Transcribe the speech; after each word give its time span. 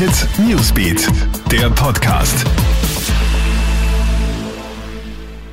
Hit 0.00 0.26
Newsbeat, 0.38 1.08
der 1.52 1.68
Podcast. 1.68 2.46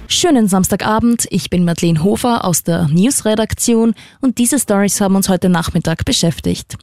Schönen 0.07 0.47
Samstagabend, 0.47 1.27
ich 1.31 1.50
bin 1.50 1.66
Madeleine 1.66 2.02
Hofer 2.02 2.46
aus 2.46 2.63
der 2.63 2.88
Newsredaktion 2.88 3.94
und 4.21 4.38
diese 4.38 4.57
Stories 4.57 5.02
haben 5.02 5.18
uns 5.18 5.28
heute 5.28 5.49
Nachmittag 5.49 6.05
beschäftigt. 6.05 6.78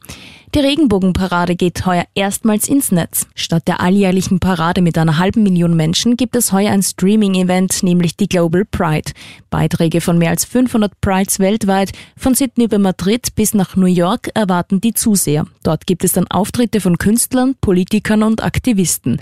Die 0.55 0.61
Regenbogenparade 0.61 1.57
geht 1.57 1.85
heuer 1.85 2.05
erstmals 2.15 2.69
ins 2.69 2.89
Netz. 2.89 3.27
Statt 3.35 3.67
der 3.67 3.81
alljährlichen 3.81 4.39
Parade 4.39 4.81
mit 4.81 4.97
einer 4.97 5.17
halben 5.17 5.43
Million 5.43 5.75
Menschen 5.75 6.15
gibt 6.15 6.33
es 6.33 6.53
heuer 6.53 6.71
ein 6.71 6.81
Streaming-Event, 6.81 7.83
nämlich 7.83 8.15
die 8.15 8.29
Global 8.29 8.63
Pride. 8.63 9.11
Beiträge 9.49 9.99
von 9.99 10.17
mehr 10.17 10.29
als 10.29 10.45
500 10.45 10.93
Prides 11.01 11.39
weltweit, 11.39 11.91
von 12.15 12.35
Sydney 12.35 12.63
über 12.65 12.79
Madrid 12.79 13.35
bis 13.35 13.53
nach 13.53 13.75
New 13.75 13.85
York, 13.85 14.29
erwarten 14.33 14.79
die 14.79 14.93
Zuseher. 14.93 15.45
Dort 15.63 15.87
gibt 15.87 16.05
es 16.05 16.13
dann 16.13 16.27
Auftritte 16.27 16.79
von 16.79 16.97
Künstlern, 16.97 17.55
Politikern 17.59 18.23
und 18.23 18.41
Aktivisten. 18.41 19.19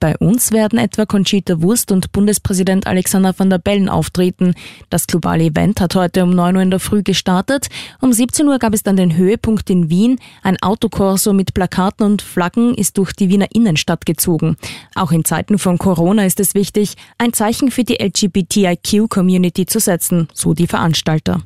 Bei 0.00 0.16
uns 0.18 0.52
werden 0.52 0.78
etwa 0.78 1.06
Conchita 1.06 1.60
Wurst 1.60 1.90
und 1.90 2.12
Bundespräsident 2.12 2.86
Alexander 2.86 3.34
van 3.36 3.50
der 3.50 3.58
Bellen 3.58 3.88
auftreten. 3.88 4.54
Das 4.90 5.08
globale 5.08 5.44
Event 5.44 5.80
hat 5.80 5.96
heute 5.96 6.22
um 6.22 6.30
9 6.30 6.54
Uhr 6.54 6.62
in 6.62 6.70
der 6.70 6.78
Früh 6.78 7.02
gestartet. 7.02 7.66
Um 8.00 8.12
17 8.12 8.46
Uhr 8.46 8.60
gab 8.60 8.74
es 8.74 8.84
dann 8.84 8.96
den 8.96 9.16
Höhepunkt 9.16 9.70
in 9.70 9.90
Wien. 9.90 10.20
Ein 10.44 10.56
Autokorso 10.68 11.32
mit 11.32 11.54
Plakaten 11.54 12.04
und 12.04 12.20
Flaggen 12.20 12.74
ist 12.74 12.98
durch 12.98 13.14
die 13.14 13.30
Wiener 13.30 13.46
Innenstadt 13.54 14.04
gezogen. 14.04 14.58
Auch 14.94 15.12
in 15.12 15.24
Zeiten 15.24 15.58
von 15.58 15.78
Corona 15.78 16.26
ist 16.26 16.40
es 16.40 16.52
wichtig, 16.54 16.96
ein 17.16 17.32
Zeichen 17.32 17.70
für 17.70 17.84
die 17.84 17.94
LGBTIQ-Community 17.94 19.64
zu 19.64 19.80
setzen, 19.80 20.28
so 20.34 20.52
die 20.52 20.66
Veranstalter. 20.66 21.40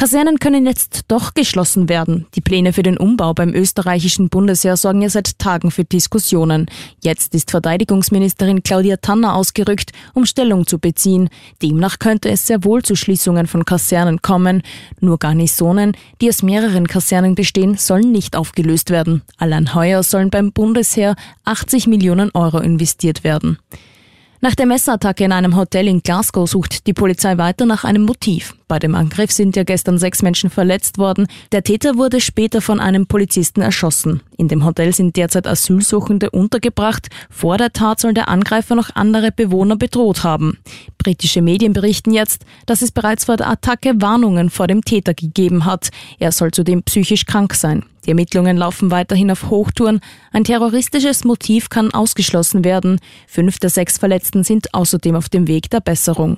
Kasernen 0.00 0.38
können 0.38 0.64
jetzt 0.64 1.02
doch 1.08 1.34
geschlossen 1.34 1.90
werden. 1.90 2.26
Die 2.34 2.40
Pläne 2.40 2.72
für 2.72 2.82
den 2.82 2.96
Umbau 2.96 3.34
beim 3.34 3.52
österreichischen 3.52 4.30
Bundesheer 4.30 4.78
sorgen 4.78 5.02
ja 5.02 5.10
seit 5.10 5.38
Tagen 5.38 5.70
für 5.70 5.84
Diskussionen. 5.84 6.70
Jetzt 7.02 7.34
ist 7.34 7.50
Verteidigungsministerin 7.50 8.62
Claudia 8.62 8.96
Tanner 8.96 9.34
ausgerückt, 9.34 9.90
um 10.14 10.24
Stellung 10.24 10.66
zu 10.66 10.78
beziehen. 10.78 11.28
Demnach 11.60 11.98
könnte 11.98 12.30
es 12.30 12.46
sehr 12.46 12.64
wohl 12.64 12.82
zu 12.82 12.96
Schließungen 12.96 13.46
von 13.46 13.66
Kasernen 13.66 14.22
kommen. 14.22 14.62
Nur 15.00 15.18
Garnisonen, 15.18 15.94
die 16.22 16.30
aus 16.30 16.42
mehreren 16.42 16.88
Kasernen 16.88 17.34
bestehen, 17.34 17.76
sollen 17.76 18.10
nicht 18.10 18.36
aufgelöst 18.36 18.88
werden. 18.88 19.20
Allein 19.36 19.74
heuer 19.74 20.02
sollen 20.02 20.30
beim 20.30 20.52
Bundesheer 20.52 21.14
80 21.44 21.88
Millionen 21.88 22.30
Euro 22.32 22.56
investiert 22.60 23.22
werden. 23.22 23.58
Nach 24.40 24.54
der 24.54 24.64
Messerattacke 24.64 25.24
in 25.24 25.32
einem 25.32 25.56
Hotel 25.56 25.88
in 25.88 26.02
Glasgow 26.02 26.48
sucht 26.48 26.86
die 26.86 26.94
Polizei 26.94 27.36
weiter 27.36 27.66
nach 27.66 27.84
einem 27.84 28.04
Motiv. 28.04 28.54
Bei 28.70 28.78
dem 28.78 28.94
Angriff 28.94 29.32
sind 29.32 29.56
ja 29.56 29.64
gestern 29.64 29.98
sechs 29.98 30.22
Menschen 30.22 30.48
verletzt 30.48 30.96
worden. 30.96 31.26
Der 31.50 31.64
Täter 31.64 31.96
wurde 31.96 32.20
später 32.20 32.60
von 32.60 32.78
einem 32.78 33.08
Polizisten 33.08 33.62
erschossen. 33.62 34.22
In 34.36 34.46
dem 34.46 34.64
Hotel 34.64 34.94
sind 34.94 35.16
derzeit 35.16 35.48
Asylsuchende 35.48 36.30
untergebracht. 36.30 37.08
Vor 37.30 37.58
der 37.58 37.72
Tat 37.72 37.98
soll 37.98 38.14
der 38.14 38.28
Angreifer 38.28 38.76
noch 38.76 38.94
andere 38.94 39.32
Bewohner 39.32 39.74
bedroht 39.74 40.22
haben. 40.22 40.58
Britische 40.98 41.42
Medien 41.42 41.72
berichten 41.72 42.12
jetzt, 42.12 42.44
dass 42.66 42.80
es 42.80 42.92
bereits 42.92 43.24
vor 43.24 43.36
der 43.36 43.50
Attacke 43.50 44.00
Warnungen 44.00 44.50
vor 44.50 44.68
dem 44.68 44.84
Täter 44.84 45.14
gegeben 45.14 45.64
hat. 45.64 45.88
Er 46.20 46.30
soll 46.30 46.52
zudem 46.52 46.84
psychisch 46.84 47.26
krank 47.26 47.54
sein. 47.54 47.82
Die 48.06 48.10
Ermittlungen 48.10 48.56
laufen 48.56 48.92
weiterhin 48.92 49.32
auf 49.32 49.50
Hochtouren. 49.50 50.00
Ein 50.30 50.44
terroristisches 50.44 51.24
Motiv 51.24 51.70
kann 51.70 51.92
ausgeschlossen 51.92 52.62
werden. 52.64 53.00
Fünf 53.26 53.58
der 53.58 53.70
sechs 53.70 53.98
Verletzten 53.98 54.44
sind 54.44 54.72
außerdem 54.74 55.16
auf 55.16 55.28
dem 55.28 55.48
Weg 55.48 55.70
der 55.70 55.80
Besserung. 55.80 56.36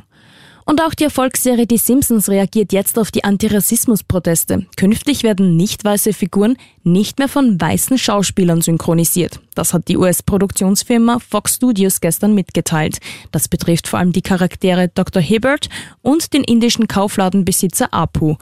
Und 0.64 0.80
auch 0.80 0.94
die 0.94 1.04
Erfolgsserie 1.04 1.66
Die 1.66 1.78
Simpsons 1.78 2.28
reagiert 2.28 2.72
jetzt 2.72 2.98
auf 2.98 3.10
die 3.10 3.24
Antirassismus-Proteste. 3.24 4.66
Künftig 4.76 5.22
werden 5.22 5.56
nicht 5.56 5.84
weiße 5.84 6.12
Figuren 6.12 6.56
nicht 6.84 7.18
mehr 7.18 7.28
von 7.28 7.60
weißen 7.60 7.98
Schauspielern 7.98 8.60
synchronisiert. 8.60 9.40
Das 9.54 9.74
hat 9.74 9.88
die 9.88 9.96
US-Produktionsfirma 9.96 11.18
Fox 11.18 11.56
Studios 11.56 12.00
gestern 12.00 12.34
mitgeteilt. 12.34 12.98
Das 13.30 13.48
betrifft 13.48 13.88
vor 13.88 13.98
allem 13.98 14.12
die 14.12 14.22
Charaktere 14.22 14.88
Dr. 14.88 15.22
Hibbert 15.22 15.68
und 16.00 16.32
den 16.32 16.44
indischen 16.44 16.88
Kaufladenbesitzer 16.88 17.92
Apu. 17.92 18.36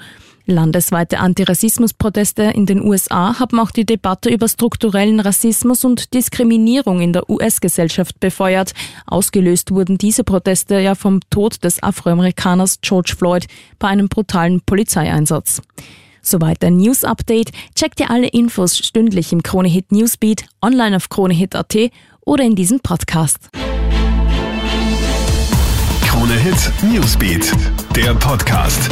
Landesweite 0.47 1.21
Antirassismusproteste 1.21 2.43
in 2.43 2.67
den 2.67 2.83
USA 2.83 3.39
haben 3.39 3.59
auch 3.59 3.71
die 3.71 3.85
Debatte 3.85 4.31
über 4.31 4.49
strukturellen 4.49 5.21
Rassismus 5.21 5.85
und 5.85 6.15
Diskriminierung 6.15 7.01
in 7.01 7.13
der 7.13 7.29
US-Gesellschaft 7.31 8.21
befeuert. 8.21 8.73
Ausgelöst 9.07 9.71
wurden 9.71 9.99
diese 9.99 10.25
Proteste 10.25 10.81
ja 10.81 10.95
vom 10.95 11.21
Tod 11.31 11.63
des 11.65 11.83
Afroamerikaners 11.83 12.81
George 12.81 13.15
Floyd 13.17 13.47
bei 13.79 13.89
einem 13.89 14.09
brutalen 14.09 14.61
Polizeieinsatz. 14.61 15.63
Soweit 16.23 16.63
ein 16.65 16.77
News-Update. 16.77 17.51
Checkt 17.75 18.01
ihr 18.01 18.11
alle 18.11 18.29
Infos 18.29 18.79
stündlich 18.79 19.33
im 19.33 19.43
Kronehit 19.43 19.93
Newsbeat, 19.93 20.45
online 20.61 20.97
auf 20.97 21.09
kronehit.at 21.09 21.77
oder 22.21 22.45
in 22.45 22.55
diesem 22.55 22.81
Podcast. 22.81 23.49
Kronehit 26.07 26.73
Newsbeat, 26.83 27.53
der 27.97 28.15
Podcast. 28.15 28.91